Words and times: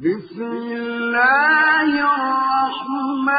بسم 0.00 0.42
الله 0.42 1.90
الرحمن 2.08 3.30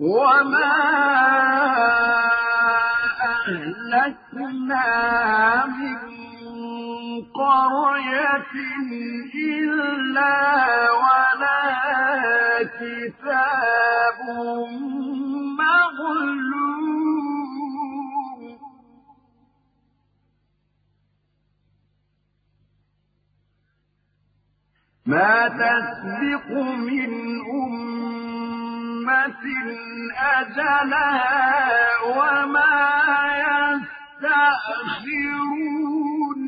وما 0.00 0.72
أهلكنا 3.20 4.86
من 5.66 5.98
قرية 7.34 8.52
إلا 9.34 10.36
ولا 10.90 11.62
كتاب 12.80 14.18
مغلوب 15.60 17.00
ما 25.06 25.48
تسبق 25.48 26.50
من 26.62 27.29
أمة 29.10 29.44
أجلها 30.16 31.40
وما 32.06 32.74
يستأخرون. 35.00 36.40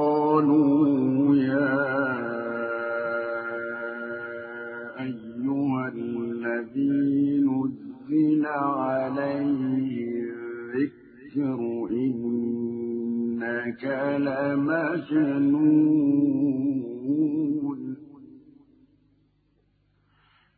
وقالوا 0.00 1.36
يا 1.36 2.00
أيها 5.00 5.88
الذي 5.88 7.40
نزل 7.48 8.46
عليه 8.46 9.96
الذكر 10.30 11.60
إن 11.90 12.39
إنك 13.60 13.84
لمجنون 14.20 15.50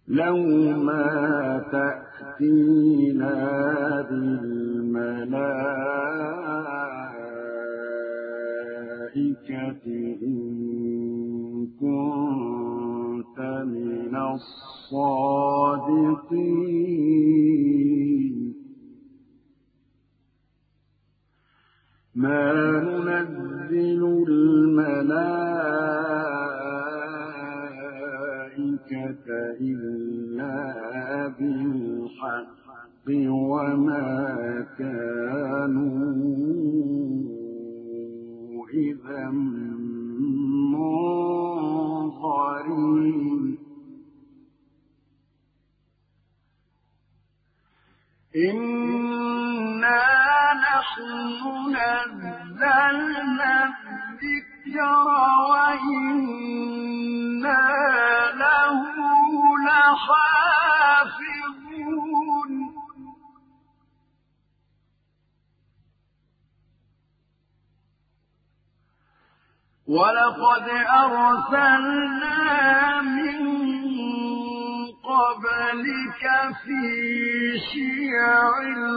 لو 0.08 0.36
ما 0.76 1.64
تأتينا 1.72 3.36
بالملائكة 4.10 5.02
إن 10.22 10.38
كنت 11.80 13.38
من 13.64 14.14
الصادقين. 14.32 15.22
ما 22.14 22.52
ننزل 22.82 24.24
الملائكة 24.28 25.12
إلا 29.60 30.56
بالحق 31.38 33.06
وما 33.08 34.66
كانوا 34.78 36.02
إذا 38.74 39.30
منظرين 42.72 43.58
إنا 48.36 50.21
نحن 50.54 51.76
نزلنا 51.76 53.54
الذكر 53.64 54.88
وإنا 55.50 56.72
له 58.34 58.80
لحافظون. 59.66 60.72
ولقد 69.86 70.66
أرسلنا 71.04 72.40
من 73.00 73.40
قبلك 75.02 76.22
في 76.64 76.82
شيع 77.72 78.48
الأولين. 78.62 78.92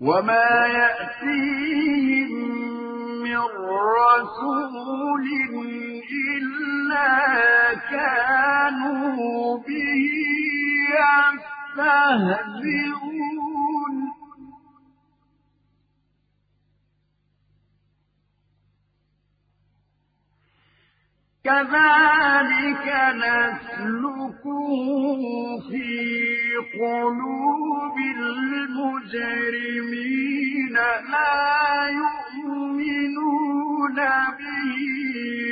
وما 0.00 0.50
يأتيهم 0.66 2.30
من 3.22 3.42
رسول 3.98 5.26
إلا 6.36 7.10
كانوا 7.74 9.58
به 9.58 10.08
يستهزئون. 11.78 13.27
كذلك 21.44 22.86
نسلكه 23.14 24.70
في 25.70 25.88
قلوب 26.80 27.96
المجرمين 28.98 29.88
لا 31.12 31.88
يؤمنون 31.88 32.78
به 34.38 34.78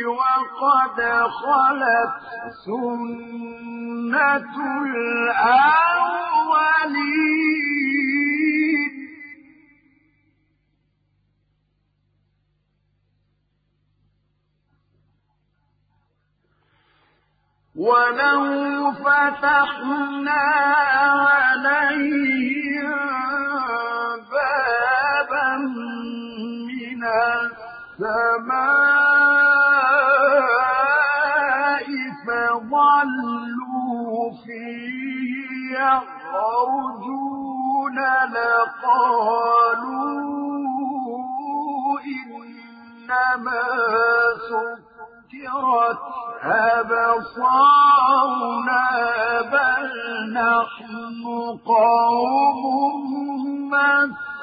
وقد 0.07 0.99
خلت 1.43 2.13
سنة 2.67 4.55
الأولين. 4.87 6.27
ولو 17.77 18.93
فتحنا 18.93 20.43
عليهم 21.29 22.97
بابا 24.33 25.57
من 26.69 27.03
السماء 30.57 31.87
فظلوا 32.27 34.17
فيه 34.47 35.31
يخرجون 35.79 37.17
لقالوا 38.33 39.37
إنما 42.07 43.65
سكرت 44.49 46.26
أبصارنا 46.53 48.07
بل 49.53 49.87
نحن 50.33 51.25
قوم 51.67 53.11
مسحورون. 53.71 54.37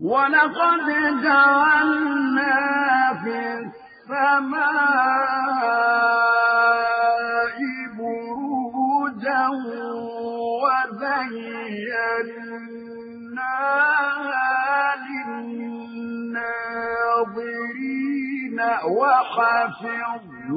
ولقد 0.00 0.86
جعلنا 1.22 2.56
في 3.22 3.36
السماء 4.08 4.68
بروجا 7.98 9.44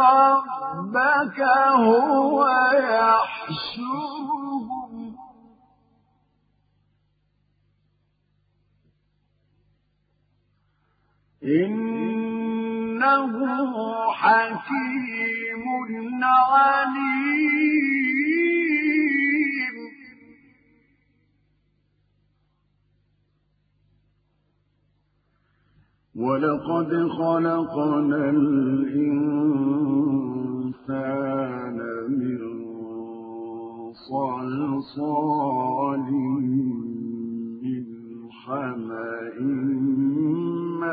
ربك 0.05 1.39
هو 1.75 2.37
يحشرهم. 2.73 4.54
إنه 11.45 13.33
حكيم 14.11 15.63
عليم. 16.23 17.85
ولقد 26.15 27.07
خلقنا 27.07 28.29
الإنسان 28.29 29.15
من 32.09 32.39
صلصال 34.09 36.11
من 37.63 37.85
حمأ 38.31 39.39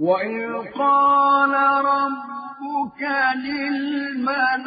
وإذ 0.00 0.52
قال 0.78 1.52
ربك 1.84 3.02
للملائكة 3.44 4.60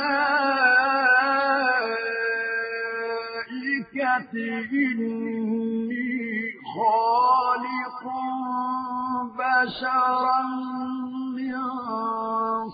إني 4.71 6.13
خالق 6.75 8.03
بشرا 9.37 10.41
من 11.37 11.55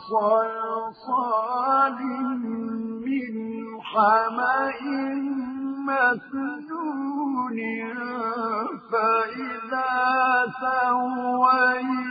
صلصال 0.10 2.00
من 3.06 3.36
حمأ 3.82 4.82
مسنون 5.88 7.60
فإذا 8.92 9.94
سويته 10.62 12.09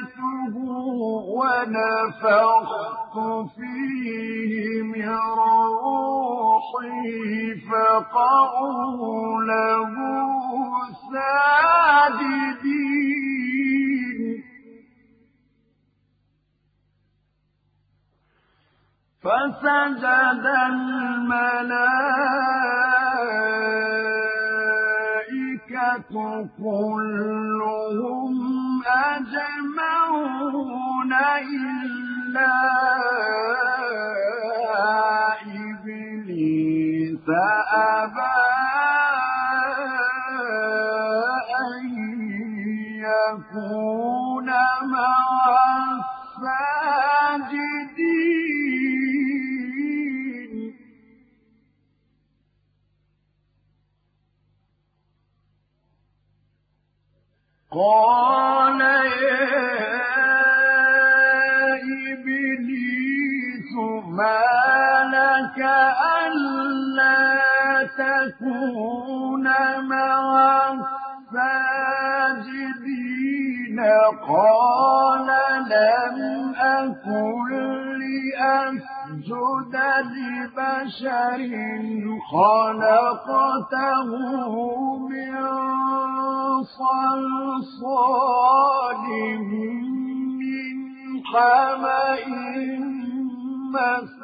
ونفخت 1.59 3.15
فيه 3.57 4.83
من 4.83 5.09
روحي 5.43 7.11
فقعوا 7.71 9.43
له 9.45 9.95
ساجدين 12.49 14.19
فسجد 19.23 20.45
الملائكة 25.19 26.13
كلهم 26.59 28.35
أجمعون 29.15 30.33
إلا 31.13 32.55
إبليس 35.43 37.27
أبى 37.73 38.39
أن 41.61 41.85
يكون 43.05 44.49
مع 44.93 45.45
الساجدين. 46.39 47.59
قال 57.71 58.38
الساجدين 74.09 74.19
قال 74.29 75.27
لم 75.69 76.19
أكن 76.57 77.49
لأسجد 78.39 79.75
لبشر 80.17 81.41
خلقته 82.31 84.09
من 85.09 85.35
صلصال 87.59 88.25
من 90.41 90.77
حمأ 91.33 92.25
مسنون 93.73 94.18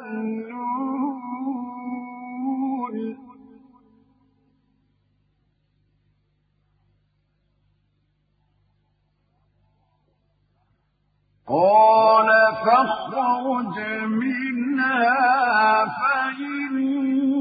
قال 11.47 12.29
فاخرج 12.65 13.79
منها 14.07 15.85
فإنك 15.85 17.37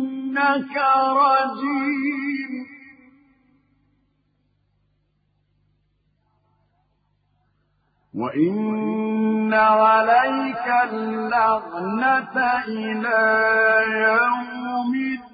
رجيم. 1.23 2.05
وإن 8.15 9.55
عليك 9.55 10.67
اللعنة 10.93 12.37
إلى 12.69 13.23
يوم 14.07 14.95
الدين. 14.95 15.34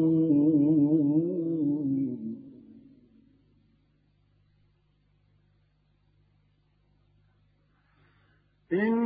إن 8.73 9.01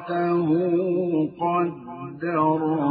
امرأته 0.07 1.29
قدرنا 1.39 2.88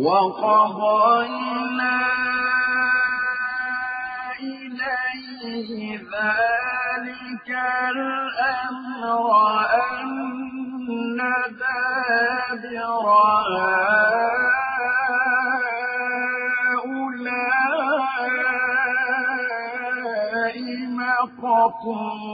وقضينا 0.00 1.96
إليه 4.40 5.98
ذلك 5.98 7.48
الأمر 7.90 9.30
أن 9.74 11.18
دابر 11.60 13.06
هؤلاء 19.60 20.56
مقطوع. 20.88 22.29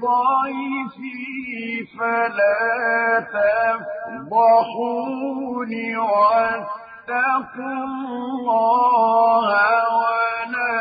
ضيفي 0.00 1.86
فلا 1.98 2.60
تفضحوني 4.30 5.88
واتقوا 5.96 7.84
الله 7.84 9.48
ولا 9.98 10.78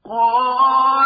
قالوا 0.06 0.99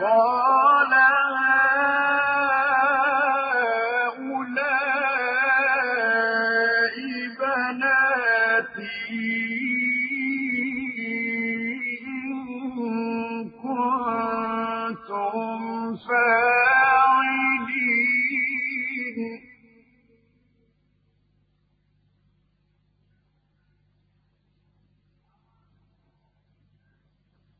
قال 0.00 0.91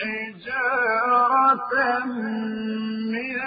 حجارة 0.00 1.72
من 2.04 3.40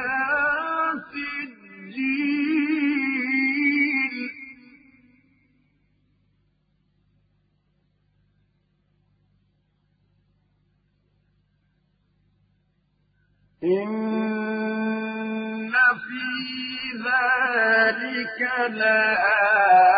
إن 13.63 13.89
في 15.71 16.27
ذلك 16.95 18.39
لآيات 18.69 19.89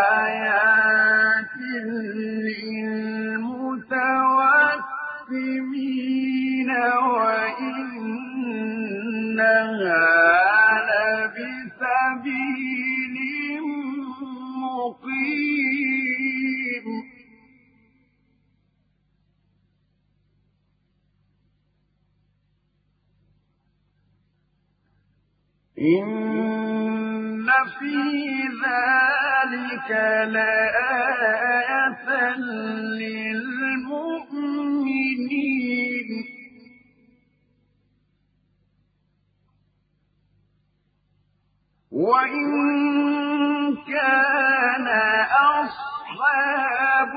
إن 25.81 27.47
في 27.79 27.95
ذلك 28.63 29.89
لآية 30.29 32.07
للمؤمنين 34.91 36.09
وإن 41.91 42.47
كان 43.87 44.87
أصحاب 45.59 47.13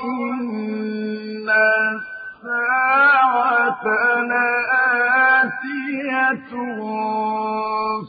وإن 0.04 1.48
الساعة 2.40 3.84
لآتية 4.30 5.60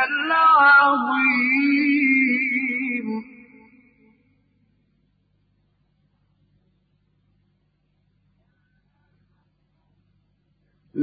العظيم 0.05 1.62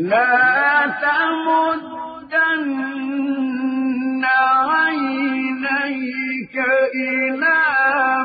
لا 0.01 0.87
تمدن 1.03 2.65
عينيك 4.71 6.57
إلى 6.95 7.61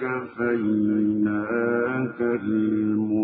كفيناك 0.00 1.40
المستهزئين 2.20 3.20